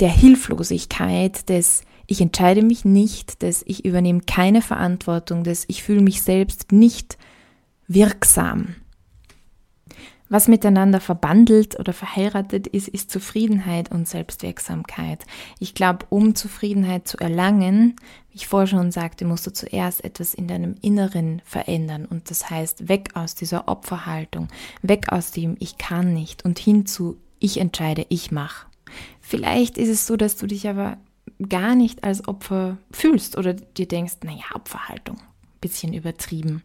der 0.00 0.10
Hilflosigkeit, 0.10 1.50
des, 1.50 1.82
ich 2.06 2.22
entscheide 2.22 2.62
mich 2.62 2.86
nicht, 2.86 3.42
des, 3.42 3.62
ich 3.66 3.84
übernehme 3.84 4.22
keine 4.26 4.62
Verantwortung, 4.62 5.44
des, 5.44 5.66
ich 5.68 5.82
fühle 5.82 6.00
mich 6.00 6.22
selbst 6.22 6.72
nicht 6.72 7.18
wirksam. 7.88 8.76
Was 10.28 10.48
miteinander 10.48 11.00
verbandelt 11.00 11.78
oder 11.78 11.92
verheiratet 11.92 12.66
ist, 12.66 12.88
ist 12.88 13.12
Zufriedenheit 13.12 13.92
und 13.92 14.08
Selbstwirksamkeit. 14.08 15.24
Ich 15.60 15.74
glaube, 15.74 16.04
um 16.10 16.34
Zufriedenheit 16.34 17.06
zu 17.06 17.16
erlangen, 17.18 17.94
wie 18.30 18.36
ich 18.36 18.48
vorher 18.48 18.66
schon 18.66 18.90
sagte, 18.90 19.24
musst 19.24 19.46
du 19.46 19.52
zuerst 19.52 20.02
etwas 20.02 20.34
in 20.34 20.48
deinem 20.48 20.74
Inneren 20.82 21.42
verändern. 21.44 22.06
Und 22.06 22.28
das 22.30 22.50
heißt, 22.50 22.88
weg 22.88 23.10
aus 23.14 23.36
dieser 23.36 23.68
Opferhaltung, 23.68 24.48
weg 24.82 25.12
aus 25.12 25.30
dem 25.30 25.56
Ich 25.60 25.78
kann 25.78 26.12
nicht 26.12 26.44
und 26.44 26.58
hin 26.58 26.86
zu 26.86 27.18
Ich 27.38 27.60
entscheide, 27.60 28.04
ich 28.08 28.32
mache. 28.32 28.66
Vielleicht 29.20 29.78
ist 29.78 29.90
es 29.90 30.08
so, 30.08 30.16
dass 30.16 30.36
du 30.36 30.48
dich 30.48 30.68
aber 30.68 30.96
gar 31.48 31.76
nicht 31.76 32.02
als 32.02 32.26
Opfer 32.26 32.78
fühlst 32.90 33.38
oder 33.38 33.54
dir 33.54 33.86
denkst, 33.86 34.16
naja, 34.24 34.44
Opferhaltung, 34.54 35.18
bisschen 35.60 35.92
übertrieben 35.92 36.62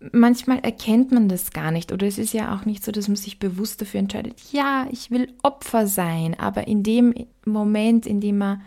manchmal 0.00 0.58
erkennt 0.58 1.12
man 1.12 1.28
das 1.28 1.50
gar 1.52 1.70
nicht 1.70 1.92
oder 1.92 2.06
es 2.06 2.18
ist 2.18 2.32
ja 2.32 2.54
auch 2.54 2.64
nicht 2.64 2.84
so, 2.84 2.92
dass 2.92 3.08
man 3.08 3.16
sich 3.16 3.38
bewusst 3.38 3.80
dafür 3.80 4.00
entscheidet, 4.00 4.40
ja, 4.52 4.86
ich 4.90 5.10
will 5.10 5.32
Opfer 5.42 5.86
sein, 5.86 6.38
aber 6.38 6.66
in 6.66 6.82
dem 6.82 7.14
Moment, 7.44 8.06
in 8.06 8.20
dem 8.20 8.38
man 8.38 8.62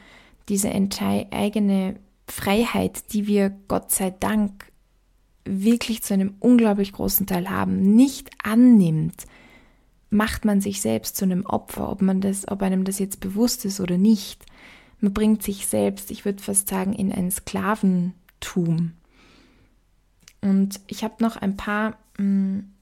diese 0.50 0.72
eigene 0.72 1.96
Freiheit, 2.28 3.14
die 3.14 3.28
wir 3.28 3.52
Gott 3.68 3.92
sei 3.92 4.10
Dank 4.10 4.72
wirklich 5.46 6.04
zu 6.04 6.14
einem 6.14 6.36
unglaublich 6.40 6.94
großen 6.94 7.28
Teil 7.28 7.50
haben, 7.50 7.96
nicht 7.96 8.30
annimmt, 8.44 9.26
macht 10.10 10.46
man 10.46 10.62
sich 10.62 10.82
selbst 10.82 11.16
zu 11.16 11.26
einem 11.26 11.46
Opfer, 11.46 11.90
ob 11.90 12.02
man 12.02 12.22
das, 12.22 12.48
ob 12.48 12.62
einem 12.62 12.84
das 12.84 13.00
jetzt 13.00 13.20
bewusst 13.20 13.66
ist 13.66 13.80
oder 13.80 13.98
nicht. 13.98 14.46
Man 15.00 15.14
bringt 15.14 15.44
sich 15.44 15.68
selbst, 15.68 16.12
ich 16.12 16.26
würde 16.26 16.42
fast 16.42 16.68
sagen, 16.68 16.94
in 16.94 17.12
ein 17.12 17.32
Sklaventum. 17.32 18.94
Und 20.42 20.80
ich 20.88 21.04
habe 21.04 21.16
noch 21.20 21.38
ein 21.38 21.58
paar 21.58 21.98
mh, 22.18 22.24
mm, 22.24 22.74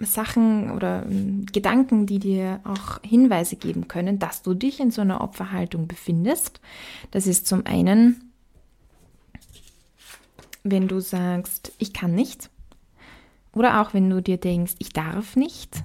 Sachen 0.00 0.70
oder 0.72 1.04
mh, 1.04 1.10
mm, 1.10 1.46
Gedanken, 1.52 2.06
die 2.06 2.18
dir 2.18 2.60
auch 2.64 3.00
Hinweise 3.02 3.56
geben 3.56 3.88
können, 3.88 4.18
dass 4.18 4.42
du 4.42 4.54
dich 4.54 4.80
in 4.80 4.90
so 4.90 5.00
einer 5.02 5.20
Opferhaltung 5.20 5.86
befindest. 5.86 6.60
Das 7.10 7.26
ist 7.26 7.46
zum 7.46 7.66
einen, 7.66 8.32
wenn 10.62 10.88
du 10.88 11.00
sagst, 11.00 11.72
ich 11.78 11.92
kann 11.92 12.14
nicht. 12.14 12.50
Oder 13.52 13.80
auch 13.80 13.94
wenn 13.94 14.10
du 14.10 14.20
dir 14.20 14.38
denkst, 14.38 14.74
ich 14.78 14.88
darf 14.90 15.36
nicht. 15.36 15.84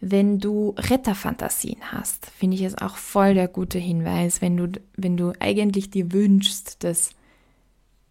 Wenn 0.00 0.38
du 0.38 0.74
Retterfantasien 0.78 1.92
hast, 1.92 2.26
finde 2.26 2.56
ich 2.56 2.62
es 2.62 2.78
auch 2.78 2.96
voll 2.96 3.34
der 3.34 3.48
gute 3.48 3.78
Hinweis, 3.78 4.40
wenn 4.40 4.56
du, 4.56 4.80
wenn 4.96 5.16
du 5.16 5.32
eigentlich 5.40 5.90
dir 5.90 6.12
wünschst, 6.12 6.84
dass 6.84 7.10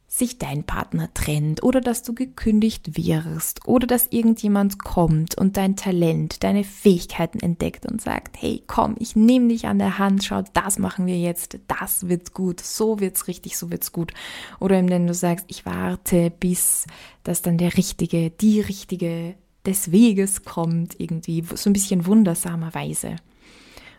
sich 0.09 0.37
dein 0.37 0.63
Partner 0.63 1.13
trennt 1.13 1.63
oder 1.63 1.81
dass 1.81 2.01
du 2.01 2.13
gekündigt 2.13 2.97
wirst 2.97 3.67
oder 3.67 3.85
dass 3.85 4.07
irgendjemand 4.07 4.79
kommt 4.79 5.37
und 5.37 5.57
dein 5.57 5.75
Talent, 5.75 6.43
deine 6.43 6.63
Fähigkeiten 6.63 7.39
entdeckt 7.39 7.85
und 7.85 8.01
sagt, 8.01 8.41
hey, 8.41 8.63
komm, 8.67 8.95
ich 8.99 9.17
nehme 9.17 9.49
dich 9.49 9.67
an 9.67 9.79
der 9.79 9.97
Hand, 9.97 10.23
schau, 10.23 10.43
das 10.53 10.79
machen 10.79 11.07
wir 11.07 11.19
jetzt, 11.19 11.59
das 11.67 12.07
wird 12.07 12.33
gut, 12.33 12.61
so 12.61 13.01
wird's 13.01 13.27
richtig, 13.27 13.57
so 13.57 13.69
wird's 13.69 13.91
gut. 13.91 14.13
Oder 14.61 14.75
wenn 14.87 15.07
du 15.07 15.13
sagst, 15.13 15.45
ich 15.49 15.65
warte, 15.65 16.31
bis 16.31 16.87
das 17.23 17.41
dann 17.41 17.57
der 17.57 17.75
richtige, 17.75 18.29
die 18.31 18.61
richtige 18.61 19.35
des 19.65 19.91
Weges 19.91 20.45
kommt, 20.45 20.99
irgendwie 20.99 21.43
so 21.53 21.69
ein 21.69 21.73
bisschen 21.73 22.05
wundersamerweise. 22.05 23.17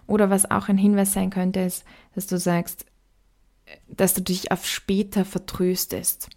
Oder 0.07 0.31
was 0.31 0.51
auch 0.51 0.69
ein 0.69 0.79
Hinweis 0.79 1.13
sein 1.13 1.29
könnte, 1.29 1.61
ist, 1.61 1.85
dass 2.15 2.27
du 2.27 2.39
sagst, 2.39 2.87
dass 3.89 4.15
du 4.15 4.23
dich 4.23 4.53
auf 4.53 4.67
später 4.67 5.25
vertröstest. 5.25 6.29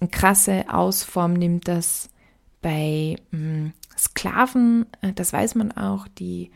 Eine 0.00 0.10
krasse 0.10 0.64
Ausform 0.72 1.34
nimmt 1.34 1.68
das 1.68 2.08
bei 2.62 3.16
hm, 3.30 3.72
Sklaven, 3.96 4.86
äh, 5.02 5.12
das 5.12 5.32
weiß 5.32 5.54
man 5.54 5.72
auch, 5.72 6.08
die, 6.08 6.50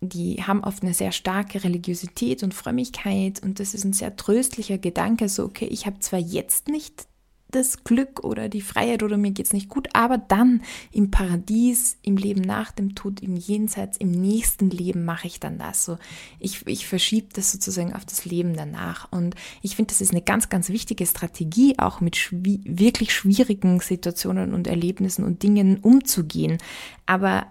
die 0.00 0.42
haben 0.42 0.64
oft 0.64 0.82
eine 0.82 0.94
sehr 0.94 1.12
starke 1.12 1.64
Religiosität 1.64 2.42
und 2.42 2.54
Frömmigkeit 2.54 3.42
und 3.42 3.60
das 3.60 3.74
ist 3.74 3.84
ein 3.84 3.92
sehr 3.92 4.16
tröstlicher 4.16 4.78
Gedanke, 4.78 5.28
so 5.28 5.44
okay, 5.44 5.66
ich 5.66 5.86
habe 5.86 5.98
zwar 6.00 6.18
jetzt 6.18 6.68
nicht 6.68 7.06
das 7.54 7.84
Glück 7.84 8.24
oder 8.24 8.48
die 8.48 8.60
Freiheit 8.60 9.02
oder 9.02 9.16
mir 9.16 9.30
geht 9.30 9.46
es 9.46 9.52
nicht 9.52 9.68
gut, 9.68 9.88
aber 9.92 10.18
dann 10.18 10.62
im 10.90 11.10
Paradies, 11.10 11.98
im 12.02 12.16
Leben 12.16 12.40
nach 12.40 12.72
dem 12.72 12.94
Tod, 12.94 13.20
im 13.20 13.36
Jenseits, 13.36 13.96
im 13.96 14.10
nächsten 14.10 14.70
Leben 14.70 15.04
mache 15.04 15.26
ich 15.26 15.40
dann 15.40 15.58
das. 15.58 15.84
So, 15.84 15.98
ich, 16.38 16.66
ich 16.66 16.86
verschiebe 16.86 17.28
das 17.32 17.52
sozusagen 17.52 17.92
auf 17.94 18.04
das 18.04 18.24
Leben 18.24 18.54
danach. 18.54 19.10
Und 19.12 19.34
ich 19.62 19.76
finde, 19.76 19.92
das 19.92 20.00
ist 20.00 20.12
eine 20.12 20.22
ganz, 20.22 20.48
ganz 20.48 20.68
wichtige 20.68 21.06
Strategie, 21.06 21.78
auch 21.78 22.00
mit 22.00 22.16
schwi 22.16 22.60
wirklich 22.64 23.14
schwierigen 23.14 23.80
Situationen 23.80 24.54
und 24.54 24.66
Erlebnissen 24.66 25.24
und 25.24 25.42
Dingen 25.42 25.78
umzugehen. 25.78 26.58
Aber 27.06 27.46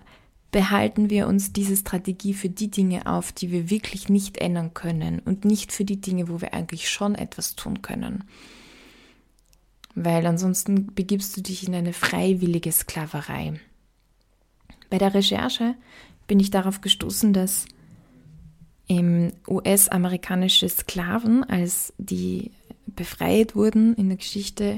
behalten 0.52 1.10
wir 1.10 1.28
uns 1.28 1.54
diese 1.54 1.78
Strategie 1.78 2.34
für 2.34 2.50
die 2.50 2.70
Dinge 2.70 3.06
auf, 3.06 3.32
die 3.32 3.52
wir 3.52 3.70
wirklich 3.70 4.10
nicht 4.10 4.38
ändern 4.38 4.74
können 4.74 5.20
und 5.20 5.46
nicht 5.46 5.72
für 5.72 5.86
die 5.86 6.02
Dinge, 6.02 6.28
wo 6.28 6.42
wir 6.42 6.54
eigentlich 6.54 6.90
schon 6.90 7.16
etwas 7.16 7.56
tun 7.56 7.82
können 7.82 8.26
weil 9.96 10.26
ansonsten 10.26 10.94
begibst 10.94 11.36
du 11.36 11.42
dich 11.42 11.68
in 11.68 11.76
eine 11.76 11.94
freiwillige 11.94 12.72
Sklaverei. 12.72 13.60
Bei 14.90 14.98
der 14.98 15.14
Recherche 15.14 15.76
bin 16.28 16.40
ich 16.40 16.52
darauf 16.52 16.82
gestoßen, 16.82 17.34
dass 17.34 17.66
US-amerikanische 19.48 20.68
Sklaven, 20.68 21.46
als 21.46 21.94
die 21.98 22.52
befreit 22.88 23.56
wurden 23.56 23.96
in 23.96 24.10
der 24.10 24.18
Geschichte, 24.18 24.78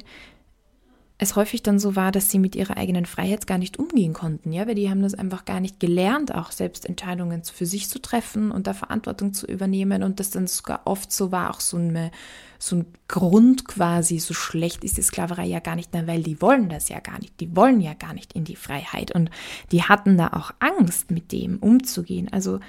es 1.24 1.36
häufig 1.36 1.64
dann 1.64 1.80
so 1.80 1.96
war, 1.96 2.12
dass 2.12 2.30
sie 2.30 2.38
mit 2.38 2.56
ihrer 2.56 2.78
eigenen 2.78 3.06
Freiheit 3.06 3.48
gar 3.48 3.58
nicht 3.58 3.80
umgehen 3.80 4.14
konnten, 4.14 4.52
ja, 4.52 4.68
weil 4.68 4.76
die 4.76 4.90
haben 4.90 5.02
das 5.02 5.16
einfach 5.16 5.46
gar 5.46 5.60
nicht 5.60 5.80
gelernt, 5.80 6.34
auch 6.34 6.52
selbst 6.52 6.86
Entscheidungen 6.86 7.44
für 7.44 7.66
sich 7.66 7.90
zu 7.90 8.00
treffen 8.00 8.52
und 8.52 8.68
da 8.68 8.74
Verantwortung 8.74 9.34
zu 9.34 9.48
übernehmen 9.48 10.04
und 10.04 10.20
das 10.20 10.30
dann 10.30 10.48
sogar 10.48 10.82
oft 10.86 11.12
so 11.12 11.32
war, 11.32 11.50
auch 11.50 11.60
so, 11.60 11.78
eine, 11.78 12.12
so 12.60 12.76
ein 12.76 12.86
Grund 13.08 13.68
quasi, 13.68 14.20
so 14.20 14.34
schlecht 14.34 14.84
ist 14.84 14.98
die 14.98 15.02
Sklaverei 15.02 15.46
ja 15.46 15.60
gar 15.60 15.76
nicht 15.76 15.94
mehr, 15.94 16.06
weil 16.06 16.22
die 16.22 16.42
wollen 16.42 16.70
das 16.70 16.90
ja 16.90 17.00
gar 17.00 17.20
nicht, 17.20 17.40
die 17.40 17.56
wollen 17.56 17.82
ja 17.82 17.94
gar 17.94 18.14
nicht 18.14 18.34
in 18.34 18.44
die 18.44 18.56
Freiheit 18.56 19.12
und 19.12 19.32
die 19.72 19.84
hatten 19.84 20.18
da 20.18 20.28
auch 20.34 20.52
Angst, 20.60 21.10
mit 21.10 21.32
dem 21.32 21.58
umzugehen, 21.58 22.32
also 22.32 22.60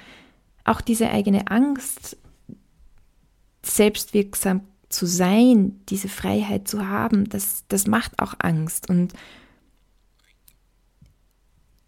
auch 0.63 0.81
diese 0.81 1.09
eigene 1.09 1.47
Angst, 1.47 2.17
selbstwirksam 3.63 4.61
zu 4.95 5.05
sein, 5.05 5.81
diese 5.89 6.07
Freiheit 6.07 6.67
zu 6.69 6.87
haben, 6.87 7.27
das, 7.27 7.65
das 7.67 7.85
macht 7.85 8.19
auch 8.19 8.33
Angst. 8.39 8.89
Und 8.89 9.13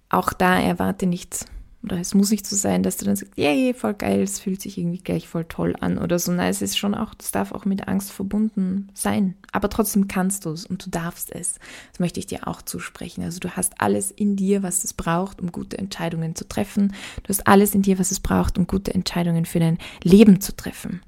auch 0.10 0.34
da 0.34 0.60
erwarte 0.60 1.08
nichts. 1.08 1.46
Oder 1.84 2.02
es 2.02 2.14
muss 2.14 2.32
nicht 2.32 2.46
so 2.46 2.58
sein, 2.58 2.84
dass 2.84 2.98
du 2.98 3.06
dann 3.06 3.16
sagst, 3.16 3.38
yay, 3.38 3.74
voll 3.74 3.94
geil, 3.94 4.22
es 4.22 4.40
fühlt 4.40 4.62
sich 4.62 4.78
irgendwie 4.78 4.98
gleich 4.98 5.30
voll 5.30 5.46
toll 5.46 5.74
an 5.80 5.98
oder 5.98 6.20
so. 6.20 6.34
Nein, 6.34 6.50
es 6.50 6.62
ist 6.62 6.78
schon 6.78 6.94
auch, 6.94 7.14
das 7.14 7.32
darf 7.32 7.54
auch 7.54 7.64
mit 7.64 7.88
Angst 7.88 8.12
verbunden 8.12 8.90
sein. 8.94 9.36
Aber 9.54 9.70
trotzdem 9.70 10.10
kannst 10.10 10.44
du 10.44 10.50
es 10.50 10.66
und 10.66 10.86
du 10.86 10.90
darfst 10.90 11.34
es. 11.34 11.60
Das 11.92 12.00
möchte 12.02 12.20
ich 12.20 12.26
dir 12.26 12.46
auch 12.46 12.62
zusprechen. 12.62 13.24
Also 13.24 13.40
du 13.40 13.52
hast 13.52 13.80
alles 13.80 14.12
in 14.12 14.36
dir, 14.36 14.64
was 14.64 14.84
es 14.84 14.94
braucht, 14.94 15.40
um 15.40 15.54
gute 15.54 15.78
Entscheidungen 15.78 16.36
zu 16.36 16.46
treffen. 16.46 16.94
Du 17.24 17.30
hast 17.30 17.48
alles 17.48 17.74
in 17.74 17.84
dir, 17.84 18.00
was 18.00 18.12
es 18.12 18.20
braucht, 18.20 18.58
um 18.58 18.68
gute 18.68 18.94
Entscheidungen 18.94 19.46
für 19.46 19.60
dein 19.60 19.78
Leben 20.04 20.42
zu 20.42 20.58
treffen. 20.58 21.00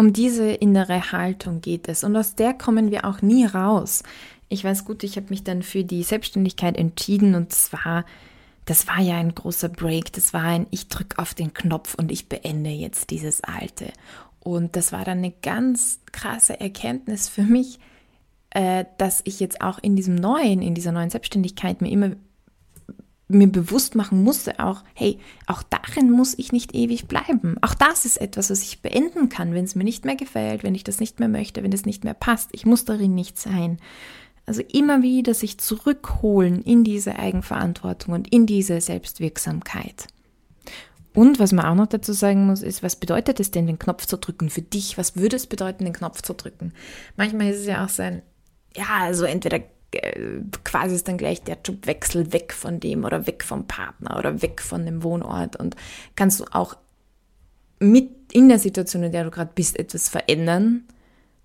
Um 0.00 0.14
diese 0.14 0.50
innere 0.50 1.12
Haltung 1.12 1.60
geht 1.60 1.86
es 1.86 2.04
und 2.04 2.16
aus 2.16 2.34
der 2.34 2.54
kommen 2.54 2.90
wir 2.90 3.04
auch 3.04 3.20
nie 3.20 3.44
raus. 3.44 4.02
Ich 4.48 4.64
weiß 4.64 4.86
gut, 4.86 5.04
ich 5.04 5.16
habe 5.16 5.26
mich 5.28 5.44
dann 5.44 5.62
für 5.62 5.84
die 5.84 6.02
Selbstständigkeit 6.04 6.78
entschieden 6.78 7.34
und 7.34 7.52
zwar, 7.52 8.06
das 8.64 8.86
war 8.88 9.00
ja 9.00 9.16
ein 9.18 9.34
großer 9.34 9.68
Break, 9.68 10.10
das 10.14 10.32
war 10.32 10.44
ein, 10.44 10.66
ich 10.70 10.88
drücke 10.88 11.18
auf 11.18 11.34
den 11.34 11.52
Knopf 11.52 11.96
und 11.96 12.10
ich 12.10 12.30
beende 12.30 12.70
jetzt 12.70 13.10
dieses 13.10 13.44
Alte. 13.44 13.92
Und 14.38 14.74
das 14.74 14.90
war 14.90 15.04
dann 15.04 15.18
eine 15.18 15.34
ganz 15.42 16.00
krasse 16.12 16.58
Erkenntnis 16.58 17.28
für 17.28 17.42
mich, 17.42 17.78
äh, 18.52 18.86
dass 18.96 19.20
ich 19.24 19.38
jetzt 19.38 19.60
auch 19.60 19.78
in 19.82 19.96
diesem 19.96 20.14
neuen, 20.14 20.62
in 20.62 20.74
dieser 20.74 20.92
neuen 20.92 21.10
Selbstständigkeit 21.10 21.82
mir 21.82 21.90
immer 21.90 22.12
mir 23.30 23.48
bewusst 23.48 23.94
machen 23.94 24.22
musste 24.22 24.58
auch, 24.60 24.82
hey, 24.94 25.18
auch 25.46 25.62
darin 25.62 26.10
muss 26.10 26.38
ich 26.38 26.52
nicht 26.52 26.74
ewig 26.74 27.08
bleiben. 27.08 27.56
Auch 27.62 27.74
das 27.74 28.04
ist 28.04 28.20
etwas, 28.20 28.50
was 28.50 28.62
ich 28.62 28.82
beenden 28.82 29.28
kann, 29.28 29.54
wenn 29.54 29.64
es 29.64 29.74
mir 29.74 29.84
nicht 29.84 30.04
mehr 30.04 30.16
gefällt, 30.16 30.62
wenn 30.62 30.74
ich 30.74 30.84
das 30.84 31.00
nicht 31.00 31.20
mehr 31.20 31.28
möchte, 31.28 31.62
wenn 31.62 31.72
es 31.72 31.86
nicht 31.86 32.04
mehr 32.04 32.14
passt. 32.14 32.50
Ich 32.52 32.66
muss 32.66 32.84
darin 32.84 33.14
nicht 33.14 33.38
sein. 33.38 33.78
Also 34.46 34.62
immer 34.62 35.02
wieder 35.02 35.34
sich 35.34 35.58
zurückholen 35.58 36.62
in 36.62 36.82
diese 36.82 37.18
Eigenverantwortung 37.18 38.14
und 38.14 38.32
in 38.32 38.46
diese 38.46 38.80
Selbstwirksamkeit. 38.80 40.08
Und 41.14 41.38
was 41.38 41.52
man 41.52 41.66
auch 41.66 41.74
noch 41.74 41.88
dazu 41.88 42.12
sagen 42.12 42.46
muss, 42.46 42.62
ist, 42.62 42.82
was 42.82 42.96
bedeutet 42.96 43.40
es 43.40 43.50
denn, 43.50 43.66
den 43.66 43.78
Knopf 43.78 44.06
zu 44.06 44.16
drücken 44.16 44.48
für 44.48 44.62
dich? 44.62 44.96
Was 44.96 45.16
würde 45.16 45.36
es 45.36 45.46
bedeuten, 45.46 45.84
den 45.84 45.92
Knopf 45.92 46.22
zu 46.22 46.34
drücken? 46.34 46.72
Manchmal 47.16 47.50
ist 47.50 47.60
es 47.60 47.66
ja 47.66 47.84
auch 47.84 47.88
so 47.88 48.02
ein, 48.02 48.22
ja, 48.76 48.86
also 49.00 49.24
entweder 49.24 49.60
quasi 50.64 50.94
ist 50.94 51.08
dann 51.08 51.18
gleich 51.18 51.42
der 51.42 51.58
Jobwechsel 51.64 52.32
weg 52.32 52.52
von 52.52 52.78
dem 52.80 53.04
oder 53.04 53.26
weg 53.26 53.42
vom 53.44 53.66
Partner 53.66 54.18
oder 54.18 54.40
weg 54.42 54.62
von 54.62 54.86
dem 54.86 55.02
Wohnort 55.02 55.56
und 55.56 55.74
kannst 56.14 56.40
du 56.40 56.44
auch 56.52 56.76
mit 57.80 58.32
in 58.32 58.48
der 58.48 58.58
Situation, 58.58 59.02
in 59.02 59.12
der 59.12 59.24
du 59.24 59.30
gerade 59.30 59.50
bist, 59.54 59.78
etwas 59.78 60.08
verändern, 60.08 60.84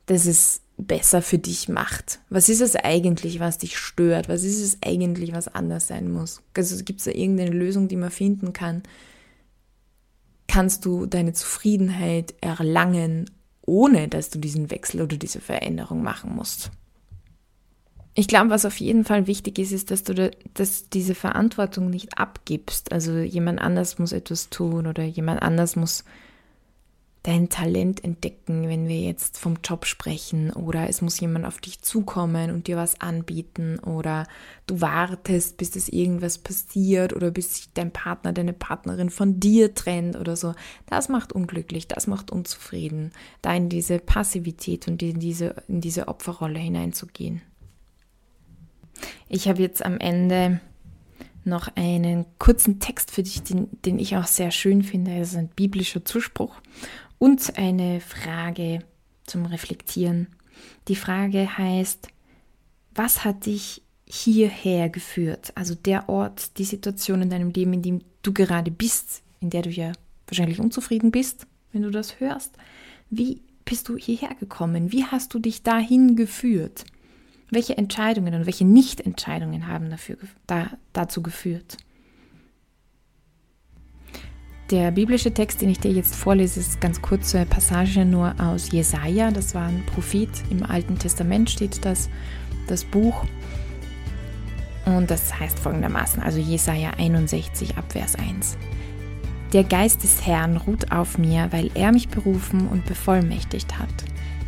dass 0.06 0.26
es 0.26 0.62
besser 0.78 1.22
für 1.22 1.38
dich 1.38 1.70
macht. 1.70 2.20
Was 2.30 2.50
ist 2.50 2.62
es 2.62 2.76
eigentlich, 2.76 3.40
was 3.40 3.58
dich 3.58 3.78
stört? 3.78 4.30
Was 4.30 4.44
ist 4.44 4.62
es 4.62 4.78
eigentlich, 4.86 5.34
was 5.34 5.48
anders 5.48 5.88
sein 5.88 6.12
muss? 6.12 6.42
Also 6.56 6.84
gibt 6.84 7.00
es 7.00 7.06
da 7.06 7.12
irgendeine 7.12 7.52
Lösung, 7.52 7.88
die 7.88 7.96
man 7.96 8.12
finden 8.12 8.54
kann? 8.54 8.84
Kannst 10.48 10.86
du 10.86 11.06
deine 11.06 11.34
Zufriedenheit 11.34 12.36
erlangen, 12.42 13.32
ohne 13.62 14.08
dass 14.08 14.30
du 14.30 14.38
diesen 14.38 14.70
Wechsel 14.70 15.02
oder 15.02 15.18
diese 15.18 15.40
Veränderung 15.40 16.04
machen 16.04 16.36
musst? 16.36 16.72
Ich 18.18 18.30
glaube, 18.30 18.50
was 18.50 18.64
auf 18.64 18.80
jeden 18.80 19.04
Fall 19.04 19.28
wichtig 19.28 19.60
ist, 19.60 19.74
ist, 19.74 19.92
dass 19.92 20.04
du 20.04 20.14
da, 20.16 20.30
dass 20.54 20.90
diese 20.90 21.16
Verantwortung 21.16 21.90
nicht 21.90 22.18
abgibst. 22.18 22.94
Also 22.94 23.18
jemand 23.18 23.60
anders 23.60 24.00
muss 24.00 24.14
etwas 24.14 24.50
tun 24.50 24.88
oder 24.88 25.04
jemand 25.04 25.42
anders 25.42 25.76
muss 25.76 26.06
dein 27.24 27.50
Talent 27.50 28.04
entdecken, 28.04 28.70
wenn 28.70 28.88
wir 28.88 29.02
jetzt 29.02 29.38
vom 29.38 29.58
Job 29.64 29.86
sprechen 29.86 30.52
oder 30.52 30.88
es 30.88 31.02
muss 31.02 31.20
jemand 31.20 31.46
auf 31.46 31.60
dich 31.60 31.82
zukommen 31.82 32.52
und 32.52 32.68
dir 32.68 32.78
was 32.78 33.02
anbieten 33.02 33.80
oder 33.80 34.28
du 34.68 34.80
wartest, 34.80 35.58
bis 35.58 35.72
das 35.72 35.90
irgendwas 35.90 36.38
passiert 36.38 37.14
oder 37.14 37.32
bis 37.32 37.56
sich 37.56 37.74
dein 37.74 37.92
Partner, 37.92 38.32
deine 38.32 38.54
Partnerin 38.54 39.10
von 39.10 39.40
dir 39.40 39.74
trennt 39.74 40.16
oder 40.16 40.36
so. 40.36 40.54
Das 40.86 41.10
macht 41.10 41.34
unglücklich, 41.34 41.88
das 41.88 42.06
macht 42.06 42.32
unzufrieden, 42.32 43.12
da 43.42 43.54
in 43.56 43.70
diese 43.70 43.98
Passivität 43.98 44.88
und 44.88 45.02
in 45.02 45.20
diese, 45.20 45.64
in 45.68 45.82
diese 45.82 46.08
Opferrolle 46.08 46.60
hineinzugehen. 46.60 47.42
Ich 49.30 49.48
habe 49.48 49.62
jetzt 49.62 49.86
am 49.86 49.98
Ende 50.00 50.60
noch 51.44 51.70
einen 51.76 52.26
kurzen 52.40 52.80
Text 52.80 53.12
für 53.12 53.24
dich, 53.24 53.44
den, 53.44 53.68
den 53.86 54.00
ich 54.00 54.18
auch 54.18 54.28
sehr 54.28 54.52
schön 54.52 54.84
finde. 54.84 55.16
Es 55.16 55.32
ist 55.32 55.38
ein 55.38 55.50
biblischer 55.50 56.04
Zuspruch 56.04 56.56
und 57.20 57.58
eine 57.58 58.02
Frage 58.02 58.80
zum 59.26 59.46
Reflektieren. 59.46 60.28
Die 60.88 60.96
Frage 60.96 61.58
heißt, 61.58 62.08
was 62.94 63.24
hat 63.24 63.46
dich 63.46 63.82
hierher 64.08 64.90
geführt? 64.90 65.52
Also 65.56 65.76
der 65.76 66.10
Ort, 66.10 66.58
die 66.58 66.64
Situation 66.64 67.22
in 67.22 67.30
deinem 67.30 67.52
Leben, 67.52 67.74
in 67.74 67.82
dem 67.82 68.02
du 68.22 68.34
gerade 68.34 68.72
bist, 68.72 69.22
in 69.40 69.50
der 69.50 69.62
du 69.62 69.70
ja 69.70 69.92
wahrscheinlich 70.28 70.60
unzufrieden 70.60 71.12
bist, 71.12 71.46
wenn 71.72 71.84
du 71.84 71.92
das 71.92 72.20
hörst. 72.20 72.56
Wie 73.10 73.42
bist 73.66 73.90
du 73.90 73.98
hierher 73.98 74.36
gekommen? 74.36 74.92
Wie 74.92 75.04
hast 75.04 75.34
du 75.34 75.40
dich 75.40 75.64
dahin 75.64 76.16
geführt? 76.16 76.86
Welche 77.52 77.78
Entscheidungen 77.78 78.34
und 78.34 78.46
welche 78.46 78.66
Nichtentscheidungen 78.66 79.68
haben 79.68 79.90
dafür, 79.90 80.18
da, 80.48 80.72
dazu 80.94 81.22
geführt? 81.22 81.78
Der 84.72 84.90
biblische 84.90 85.32
Text, 85.32 85.62
den 85.62 85.70
ich 85.70 85.80
dir 85.80 85.92
jetzt 85.92 86.16
vorlese, 86.16 86.60
ist 86.60 86.82
ganz 86.82 87.00
kurze 87.00 87.46
Passage 87.46 88.04
nur 88.04 88.34
aus 88.40 88.72
Jesaja. 88.72 89.30
Das 89.30 89.54
war 89.54 89.68
ein 89.68 89.86
Prophet. 89.94 90.30
Im 90.50 90.64
Alten 90.64 90.98
Testament 90.98 91.52
steht 91.52 91.86
das, 91.86 92.10
das 92.66 92.84
Buch. 92.84 93.26
Und 94.86 95.12
das 95.12 95.40
heißt 95.40 95.60
folgendermaßen, 95.60 96.22
also 96.22 96.40
Jesaja 96.40 96.92
61 96.98 97.78
Abvers 97.78 98.16
1. 98.16 98.58
Der 99.54 99.64
Geist 99.64 100.04
des 100.04 100.26
Herrn 100.26 100.58
ruht 100.58 100.92
auf 100.92 101.20
mir, 101.20 101.48
weil 101.52 101.70
er 101.76 101.92
mich 101.92 102.10
berufen 102.10 102.68
und 102.68 102.86
bevollmächtigt 102.86 103.78
hat. 103.78 103.94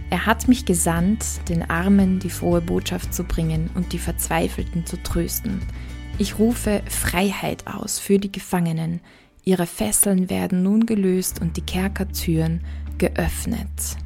Er 0.09 0.25
hat 0.25 0.47
mich 0.47 0.65
gesandt, 0.65 1.25
den 1.49 1.69
Armen 1.69 2.19
die 2.19 2.29
frohe 2.29 2.61
Botschaft 2.61 3.13
zu 3.13 3.23
bringen 3.25 3.69
und 3.75 3.91
die 3.91 3.99
Verzweifelten 3.99 4.85
zu 4.85 5.01
trösten. 5.03 5.59
Ich 6.17 6.39
rufe 6.39 6.81
Freiheit 6.87 7.67
aus 7.67 7.99
für 7.99 8.17
die 8.17 8.31
Gefangenen. 8.31 9.01
Ihre 9.43 9.67
Fesseln 9.67 10.29
werden 10.29 10.63
nun 10.63 10.85
gelöst 10.85 11.41
und 11.41 11.57
die 11.57 11.61
Kerkertüren 11.61 12.61
geöffnet. 12.97 13.97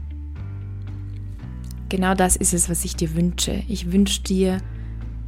Genau 1.89 2.15
das 2.15 2.35
ist 2.35 2.53
es, 2.53 2.69
was 2.69 2.83
ich 2.83 2.95
dir 2.95 3.15
wünsche. 3.15 3.63
Ich 3.67 3.91
wünsche 3.91 4.23
dir 4.23 4.57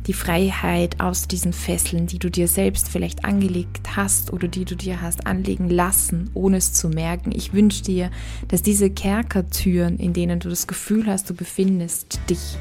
die 0.07 0.13
Freiheit 0.13 0.99
aus 0.99 1.27
diesen 1.27 1.53
Fesseln, 1.53 2.07
die 2.07 2.19
du 2.19 2.29
dir 2.29 2.47
selbst 2.47 2.89
vielleicht 2.89 3.25
angelegt 3.25 3.95
hast 3.95 4.33
oder 4.33 4.47
die 4.47 4.65
du 4.65 4.75
dir 4.75 5.01
hast 5.01 5.25
anlegen 5.27 5.69
lassen, 5.69 6.29
ohne 6.33 6.57
es 6.57 6.73
zu 6.73 6.89
merken. 6.89 7.31
Ich 7.33 7.53
wünsche 7.53 7.83
dir, 7.83 8.11
dass 8.47 8.61
diese 8.61 8.89
Kerkertüren, 8.89 9.97
in 9.97 10.13
denen 10.13 10.39
du 10.39 10.49
das 10.49 10.67
Gefühl 10.67 11.07
hast, 11.07 11.29
du 11.29 11.33
befindest 11.33 12.19
dich, 12.29 12.57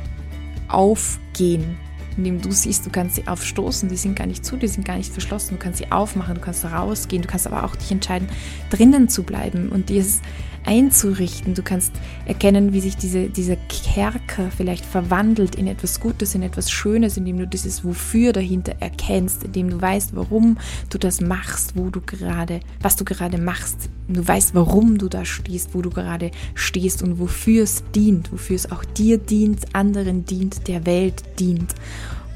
aufgehen, 0.69 1.77
indem 2.17 2.41
du 2.41 2.51
siehst, 2.51 2.87
du 2.87 2.91
kannst 2.91 3.17
sie 3.17 3.27
aufstoßen, 3.27 3.89
die 3.89 3.97
sind 3.97 4.17
gar 4.17 4.27
nicht 4.27 4.45
zu, 4.45 4.57
die 4.57 4.69
sind 4.69 4.85
gar 4.85 4.97
nicht 4.97 5.13
verschlossen, 5.13 5.57
du 5.57 5.63
kannst 5.63 5.79
sie 5.79 5.91
aufmachen, 5.91 6.35
du 6.35 6.41
kannst 6.41 6.65
rausgehen, 6.65 7.23
du 7.23 7.29
kannst 7.29 7.47
aber 7.47 7.65
auch 7.65 7.77
dich 7.77 7.91
entscheiden, 7.91 8.29
drinnen 8.71 9.09
zu 9.09 9.23
bleiben 9.23 9.69
und 9.69 9.89
dir 9.89 10.01
es 10.01 10.21
einzurichten. 10.65 11.55
Du 11.55 11.63
kannst 11.63 11.93
erkennen, 12.27 12.73
wie 12.73 12.81
sich 12.81 12.97
diese, 12.97 13.29
dieser 13.29 13.57
Kerker 13.57 14.51
vielleicht 14.57 14.85
verwandelt 14.85 15.55
in 15.55 15.67
etwas 15.67 16.01
Gutes, 16.01 16.35
in 16.35 16.43
etwas 16.43 16.71
Schönes, 16.71 17.17
indem 17.17 17.39
du 17.39 17.47
dieses 17.47 17.85
Wofür 17.85 18.33
dahinter 18.33 18.75
erkennst, 18.81 19.45
indem 19.45 19.71
du 19.71 19.81
weißt, 19.81 20.15
warum 20.15 20.59
du 20.91 20.99
das 20.99 21.21
machst, 21.21 21.77
wo 21.77 21.91
du 21.91 22.01
gerade, 22.01 22.61
was 22.81 22.97
du 22.97 23.05
gerade 23.05 23.39
machst. 23.39 23.91
Du 24.09 24.27
weißt, 24.27 24.55
warum 24.55 24.99
du 24.99 25.09
da 25.09 25.25
stehst, 25.25 25.75
wo 25.75 25.83
du 25.83 25.91
gerade 25.91 26.31
stehst 26.55 27.03
und 27.03 27.19
wofür 27.19 27.65
es 27.65 27.83
dient, 27.95 28.33
wofür 28.33 28.57
es 28.57 28.71
auch 28.71 28.85
dir 28.85 29.19
dient, 29.19 29.75
anderen 29.75 30.25
dient, 30.25 30.69
der 30.69 30.87
Welt 30.87 31.23
dient. 31.39 31.75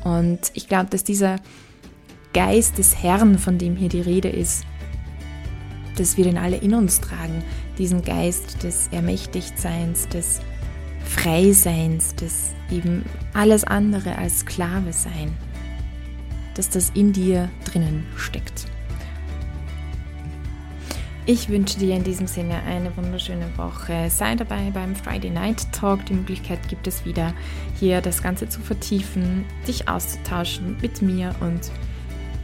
Und 0.04 0.38
ich 0.54 0.68
glaube, 0.68 0.88
dass 0.90 1.04
dieser 1.04 1.36
Geist 2.32 2.78
des 2.78 3.02
Herrn, 3.02 3.38
von 3.38 3.58
dem 3.58 3.76
hier 3.76 3.88
die 3.88 4.00
Rede 4.00 4.28
ist, 4.28 4.64
dass 5.96 6.16
wir 6.16 6.24
den 6.24 6.38
alle 6.38 6.56
in 6.58 6.74
uns 6.74 7.00
tragen, 7.00 7.42
diesen 7.78 8.02
Geist 8.02 8.62
des 8.62 8.88
Ermächtigtseins, 8.92 10.08
des 10.08 10.40
Freiseins, 11.04 12.14
des 12.14 12.54
eben 12.70 13.04
alles 13.34 13.64
andere 13.64 14.16
als 14.18 14.40
Sklave 14.40 14.92
sein, 14.92 15.32
dass 16.54 16.70
das 16.70 16.90
in 16.90 17.12
dir 17.12 17.48
drinnen 17.64 18.06
steckt. 18.16 18.66
Ich 21.28 21.48
wünsche 21.48 21.76
dir 21.80 21.96
in 21.96 22.04
diesem 22.04 22.28
Sinne 22.28 22.62
eine 22.62 22.96
wunderschöne 22.96 23.46
Woche. 23.56 24.08
Sei 24.10 24.36
dabei 24.36 24.70
beim 24.72 24.94
Friday 24.94 25.28
Night 25.30 25.66
Talk. 25.72 26.06
Die 26.06 26.14
Möglichkeit 26.14 26.68
gibt 26.68 26.86
es 26.86 27.04
wieder, 27.04 27.34
hier 27.80 28.00
das 28.00 28.22
Ganze 28.22 28.48
zu 28.48 28.60
vertiefen, 28.60 29.44
dich 29.66 29.88
auszutauschen 29.88 30.76
mit 30.80 31.02
mir 31.02 31.34
und 31.40 31.72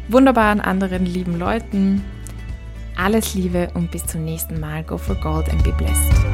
wunderbaren 0.08 0.60
anderen 0.60 1.06
lieben 1.06 1.38
Leuten. 1.38 2.02
Alles 2.96 3.34
Liebe 3.34 3.70
und 3.74 3.90
bis 3.90 4.06
zum 4.06 4.24
nächsten 4.24 4.60
Mal. 4.60 4.84
Go 4.84 4.98
for 4.98 5.16
Gold 5.16 5.48
and 5.48 5.62
be 5.62 5.72
blessed. 5.72 6.31